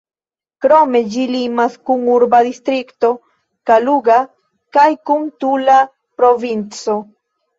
[0.65, 3.11] Krome, ĝi limas kun urba distrikto
[3.71, 4.17] Kaluga
[4.77, 5.75] kaj kun Tula
[6.23, 6.97] provinco.